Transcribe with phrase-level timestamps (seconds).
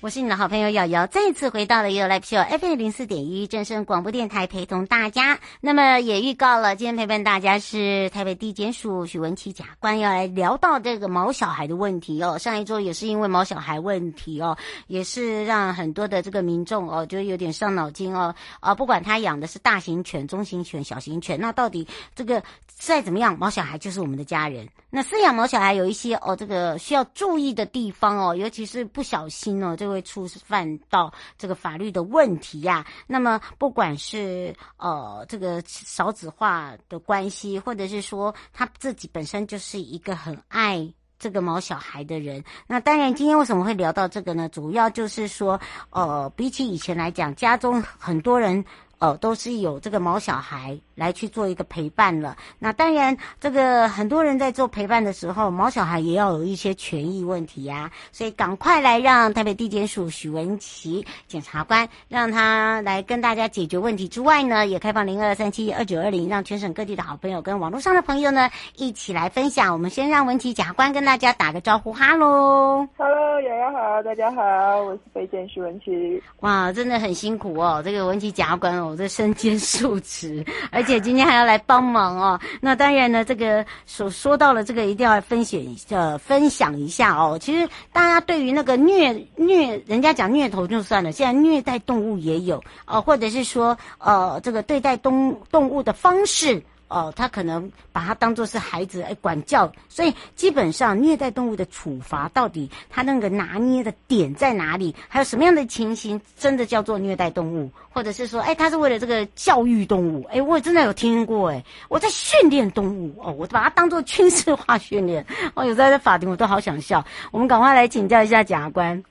[0.00, 5.38] 我是你的好朋友瑶瑶，再次回到了 You Live Show FM 零四点一正声广播电台，陪同大家。
[5.62, 12.36] 那么也预告了，今天陪伴大家是台北地检署许文琪检察官，要来聊到这个毛小孩的问题哦。
[12.36, 18.34] 上一周也是因为毛小孩问题哦，也是让很多的这个民众哦，就有点伤脑筋哦。
[18.60, 24.68] 啊，不管他养的是大型犬、中型犬、小型犬，那到底这个再怎么样，毛小孩就是我们的家人。
[24.96, 40.88] 那饲养毛小孩有一些哦，这个需要注意的地方哦，尤其是不小心哦，就会触犯到这个法律的问题呀、那么不管是呃这个少子化的关系，或者是说他自己本身就是一个很爱
[41.18, 44.48] 这个毛小孩的人，那当然今天为什么会聊到这个呢？
[44.48, 48.64] 主要就是说，呃，比起以前来讲，家中很多人。
[48.98, 52.36] 哦，都是有这个毛小孩来去做一个陪伴了。
[52.58, 57.92] 那当然，这个很多人在做陪伴的时候，毛小孩也要有一些权益问题呀、啊。
[58.12, 69.72] 所以赶快来让台北地检署许文琪检察官，让他来跟大家解决问题之外呢，也开放零二三七二九二零，让全省各地的好朋友跟网络上的朋友呢一起来分享。
[69.72, 76.22] 我们先让文琪检察官跟大家打个招呼，哈喽，哈喽，瑶瑶好，大家好，我是北检许文琪。
[76.40, 82.40] 哇，真的很辛苦哦，这个文琪检察官我的身兼数职， 而且今天还要来帮忙哦。
[82.60, 87.38] 那当然呢，这个所说到了这个，一定要分享呃，分享一下哦。
[87.40, 96.62] 其实大家对于那个虐虐，人家讲虐头就算了，现在虐待动物也有哦，或者是说呃，这个对待动动物的方式。
[96.88, 104.94] 哦，他可能把它当作是孩子来管教，所以基本上虐待动物的处罚到底他那个拿捏的点在哪里？
[105.08, 110.24] 还有什么样的情形真的叫做虐待动物，或者是说，哎，他是为了这个教育动物？
[110.30, 115.24] 哎，我真的有听过，哎，我在训练动物哦，我把它当做 军事化训练。
[115.54, 117.04] 哦，有在这法庭我都好想笑。
[117.32, 119.02] 我们赶快来请教一下检察官。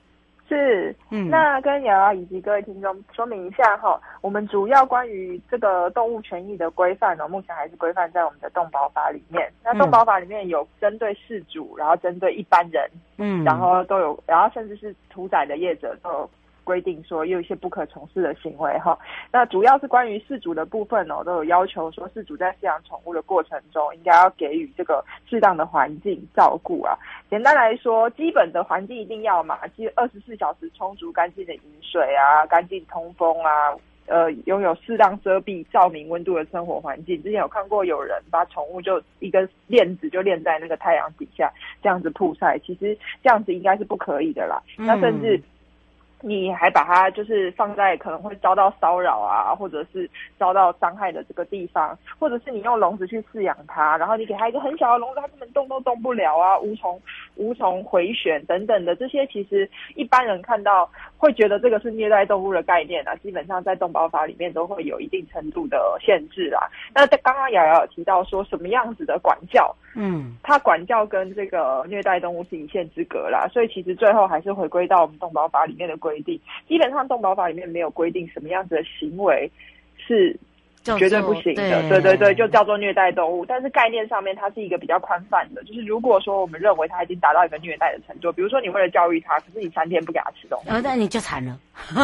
[0.48, 9.50] 是，嗯，那跟瑶瑶以及各位听众说明一下哈，我们主要关于这个动物权益的规范呢，目前还是规范在我们的动保法里面。
[9.64, 16.30] 那动保法里面有针对事主，然后针对一般人，嗯，然后都有，然后甚至是屠宰的业者都有。
[16.64, 18.98] 规定说有一些不可从事的行为哈，
[19.30, 26.96] 那主要是关于饲主的部分哦，都有要求说饲主在饲养宠物的过程中，应该要给予这个适当的环境照顾啊。
[27.30, 33.74] 简单来说，基本的环境一定要嘛，即二十四小时充足干净的饮水啊，干净通风啊，
[34.06, 37.22] 呃，拥有适当遮蔽、照明、温度的生活环境。
[37.22, 41.52] 之前有看过有人把宠物就一根链子就链在那个太阳底下，
[41.82, 44.62] 这样子曝晒，其实这样子应该是不可以的啦。
[44.76, 45.40] 那甚至。
[46.26, 56.98] 你还把它就是放在可能会遭到骚扰啊，或者是遭到伤害的这个地方，或者是你用笼子去饲养它，然后你给它一个很小的笼子，它根本动都动不了啊，无从
[57.36, 66.70] 无从回旋等等的这些，其实一般人看到会觉得这个是虐待动物的概念啊，基本上在动保法里面都会有一定程度的限制啦。
[66.94, 76.20] 那在刚刚瑶瑶有提到说什么样子的管教，嗯，它管教跟这个虐待动物是一线之隔啦，所以其实最后还是回归到我们动保法里面的规。
[76.24, 79.50] 定基本上动保法里面没有规定什么样子的行为
[79.98, 80.34] 是
[80.82, 81.82] 绝对不行的。
[81.82, 83.44] 对，对对对，就叫做虐待动物。
[83.44, 91.58] 但是概念上面，它是一个比较宽泛的，就是如果说我们认为它已经达到一个虐待的程度，比如说你为了教育它，可是你三天不给它吃东西，然后那你就惨了。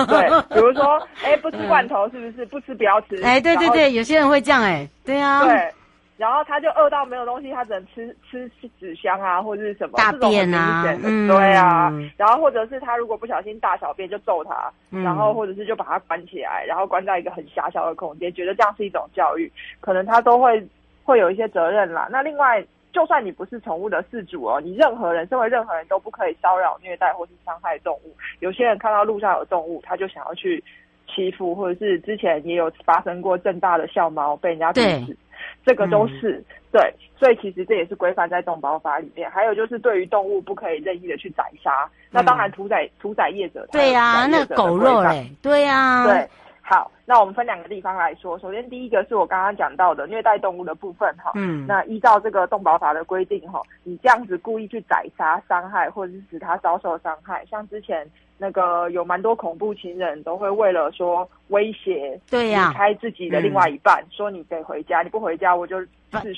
[0.06, 2.44] 对，比如说，哎，不吃罐头是不是？
[2.46, 3.22] 不吃不要吃。
[3.22, 5.46] 哎，对对对，有些人会这样，哎，对啊。
[5.46, 5.72] 对。
[6.20, 11.90] 然后他就饿到没有东西，他只能吃吃纸箱啊，或者是什么大便啊，嗯，对啊。
[12.18, 19.50] 然后或者是他如果不小心大小便就揍他，嗯、然后或者是就把他关起来，然后关在一个很狭小的空间，觉得这样是一种教育，
[19.80, 20.62] 可能他都会
[21.04, 22.06] 会有一些责任啦。
[22.10, 22.62] 那另外，
[22.92, 28.14] 就算你不是宠物的饲主哦，你任何人，身为任何人都不可以骚扰、虐待或是伤害动物。
[28.40, 30.62] 有些人看到路上有动物，他就想要去
[31.08, 35.16] 欺负，或者是之前也有发生过正大的校猫被人家毒死。
[35.64, 39.30] 这个都是、嗯、对，所以其实这也是规范在动保法里面。
[39.30, 41.84] 还有就是对于动物不可以任意的去宰杀。
[41.84, 46.28] 嗯、那当然屠宰屠宰业者，对呀、啊，那狗肉嘞，对呀、啊，对。
[46.62, 48.38] 好，那我们分两个地方来说。
[48.38, 51.32] 首先，第一个是我刚刚讲到的虐待动物的部分哈。
[51.34, 51.66] 嗯。
[51.66, 58.08] 那依照这个动保法的规定哈，你这样子故意去宰杀、伤害，或者是使它遭受伤害，像之前
[58.38, 65.84] 那个有蛮多恐怖情人都会为了说威胁，对呀，离开自己的另外一半，说你得回家，你不回家我就。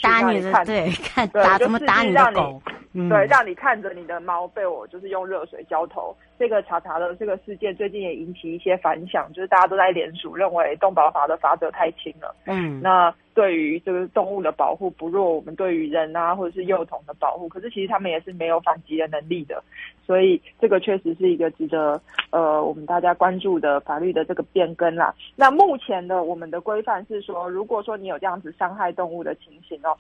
[0.03, 2.61] 打你的，对，看打怎么打你的狗，
[2.93, 6.15] 对，让你看着你的猫被我就是用热水浇头。
[6.39, 12.35] 这个查查的这个事件最近也引起一些反响，就是大家都在联署，认为动保法的罚则太轻了。
[12.47, 19.63] 嗯，那对于这个动物的保护不弱我们对于人啊或者是幼童的保护，可是其实他们也是没有反击的能力的，
[20.07, 22.01] 所以这个确实是一个值得
[22.31, 25.15] 呃我们大家关注的法律的这个变更啦。
[25.37, 29.97] 那目前的我们的规范是说，如果说你有这样子伤害动物的情形哦。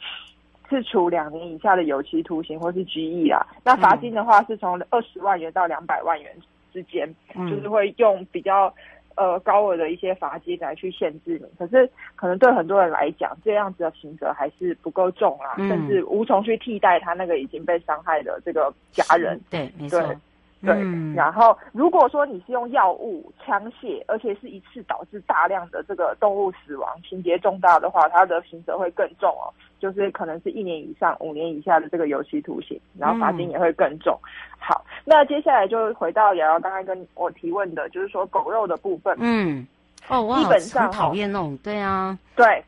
[0.70, 6.34] 是处两年以下的有期徒刑或是拘役啊，那罚金的话是从二十万元到两百万元
[6.72, 8.72] 之间，嗯、就是会用比较
[9.16, 11.46] 呃高额的一些罚金来去限制你。
[11.58, 19.40] 可是可能对很多人来讲，这样子的刑责还是不够重啊，嗯、甚至无从去替代他那个已经被伤害的这个家人。
[19.50, 20.02] 对，没错。
[20.64, 29.50] 对，嗯、然后如果说你是用药物枪械，而且是一次导致大量的这个动物死亡，情节重大的话，它的刑责会更重哦，
[29.80, 34.16] 就是可能是一年以上五年以下的这个有期徒刑，然后罚金也会更重。
[34.22, 34.30] 嗯、
[34.60, 39.16] 好，那接下来就回到瑶瑶刚才跟我提问的，就是说狗肉的部分。
[39.18, 39.66] 嗯，
[40.08, 42.62] 哦，我基本上讨厌那种，对啊，对，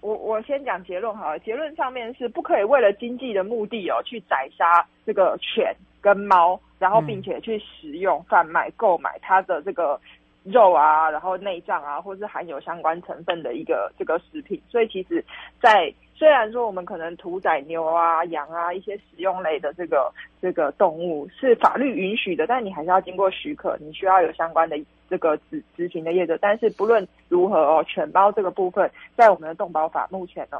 [0.00, 6.58] 我我先讲结论好了，结论上面是不可以为了经济的目的哦去宰杀这个犬跟猫。
[6.84, 9.98] 然后，并且去食用、贩卖、购买它的这个
[10.42, 14.60] 肉啊，然后内脏啊，或是含有相关成分的一个这个食品。
[14.68, 15.24] 所以，其实，
[15.62, 24.76] 在虽然说我们可能屠宰牛啊、羊啊一些食用类的这个这个动物是法律允许的，但你还是要经过许可，你需要有相关的
[25.08, 26.36] 这个执执行的业者。
[26.38, 30.58] 但是不论如何哦，犬猫这个部分，在我们的动保法目前呢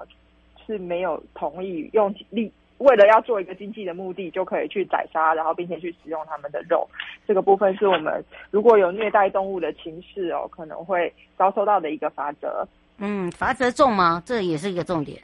[0.66, 2.50] 是没有同意用力。
[2.78, 6.86] 为了要做一个经济的目的，就可以去宰杀，然后并且去食用他们的肉。
[7.26, 12.66] 这个部分是我们如果有虐待动物的情事哦，可能会遭受到的一个罚则。
[12.98, 14.22] 嗯，罚则重吗？
[14.26, 15.22] 这也是一个重点。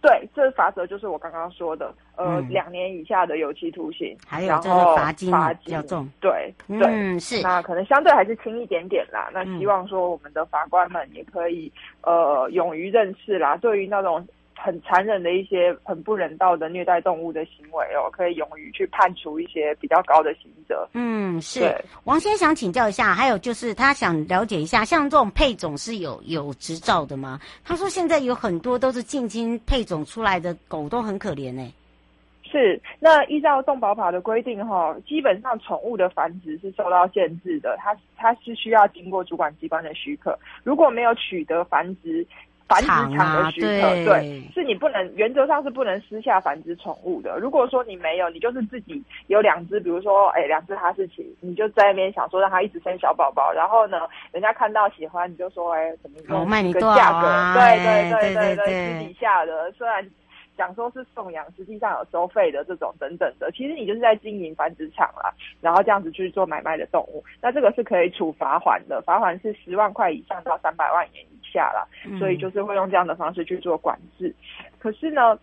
[0.00, 6.08] 对，这罚则就是我刚刚说的，呃，嗯、两年以下的有期徒刑，还有这个罚金罚金比较重。
[6.20, 7.42] 对，对嗯，是。
[7.42, 9.28] 那可能相对还是轻一点点啦。
[9.32, 11.72] 那希望说我们的法官们也可以
[12.02, 14.26] 呃勇于认识啦，对于那种。
[14.68, 20.86] 很残忍的一些很不人道的虐待动物的行为哦，可以勇于去判处一些比较高的刑责。
[20.92, 21.74] 嗯，是。
[22.04, 27.40] 王先想请教一下，还有就是他想了解一下，像这种配种是有有执照的吗？
[27.64, 31.72] 他说现在有很多都是近亲配种出来的狗都很可怜呢。
[32.44, 42.26] 是，那依照动保法的规定哈，基本上宠物的繁殖是受到限制的，它它是需要经过主管机关的许可，如果没有取得繁殖。
[42.68, 47.38] 繁殖场的许可，啊、对，对，是你不能，原则上是不能私下繁殖宠物的。
[47.38, 54.00] 如果说你没有，你就是自己有两只，比如说，哎，两只哈士奇，你就在那边想说让它一直生小宝宝，然后呢，
[54.32, 57.26] 人家看到喜欢，你就说，哎，怎么我卖你个价格？
[57.26, 60.06] 啊、对对对对对，私底下的，虽然。
[60.58, 71.86] 讲说是送养，实际上有收费的这种等等的，其实你就是在经营繁殖场啦，然后这样子去做买卖的动物，那这个是可以处罚款的，罚款是十万块以上到三百万元以下啦，
[72.18, 74.34] 所以就是会用这样的方式去做管制。
[74.78, 75.38] 可是呢，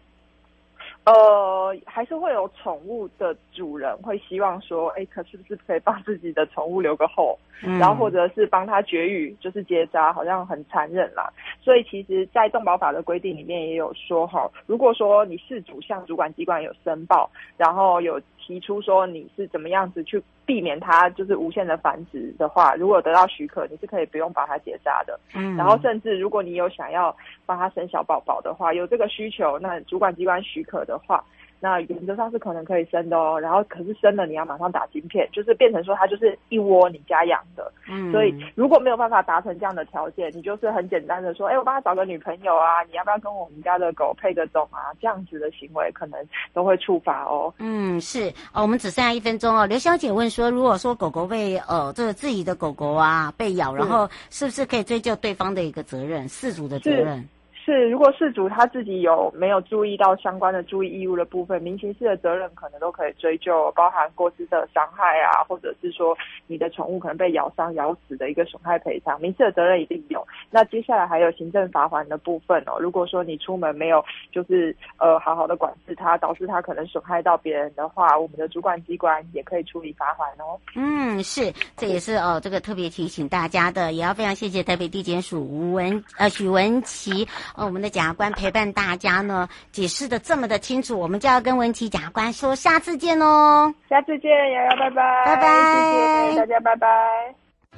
[1.06, 11.32] 呃，还是会有宠物的主人会希望说，哎，可是不是可以帮自己的宠物留个后，嗯、然后或者是帮它绝育，就是结扎，好像很残忍啦。
[11.62, 25.20] 所以其实，在动保法的规定里面也有说，哈，如果说你事主向主管机关有申报，然后有提出说你是怎么样子去避免它就是无限的繁殖的话，如果得到许可，你是可以不用把它结扎的。
[25.34, 27.15] 嗯，然后甚至如果你有想要
[27.46, 31.24] 帮它生小宝宝的话，有这个需求，那主管机关许可的话。
[31.60, 44.94] 那原则上是可能可以生的哦，然后可是生了你要马上打晶片，就是变成说它就是一窝你家养的，嗯，所以如果没有办法达成这样的条件，你就是很简单的说，哎，我帮他找个女朋友啊，你要不要跟我们家的狗配个种啊？
[45.02, 46.20] 这样子的行为可能
[46.54, 47.54] 都会触发哦。
[47.60, 49.66] 嗯，是哦，我们只剩下一分钟哦。
[49.66, 57.28] 刘小姐问说，如果说狗狗被呃这个自己的狗狗啊被咬，然后是不是可以追究对方的一个责任，饲主的责任？
[57.66, 70.24] 是，如果事主他自己有没有注意到相关的注意义务的部分，民刑事的责任可能都可以追究，包含过失的伤害啊，或者是说你的宠物可能被咬伤、咬死的一个损害赔偿，民事的责任一定有。
[70.52, 72.78] 那接下来还有行政罚锾的部分哦。
[72.80, 80.60] 如果说你出门没有就是呃好好的管制它，导致它可能损害到别人的话，我们的主管机关也可以处理罚锾哦。
[80.76, 87.28] 嗯，是，这也是哦，这个特别提醒大家的，也要非常谢谢台北地检署吴文呃许文琪。
[87.56, 96.88] 哦，我们的检察官陪伴大家呢，解释的这么的清楚，我们就要跟文琪检察官说下次见哦，下次见，瑶瑶，拜拜，拜拜，谢谢大家，拜拜。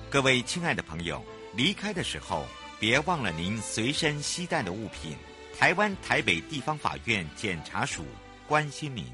[0.10, 1.22] 各位亲爱的朋友，
[1.55, 2.43] 离开的时候
[2.79, 5.15] 别忘了您随身携带的物品。
[5.60, 8.03] 台湾台北地方法院检察署
[8.48, 9.05] 关心您。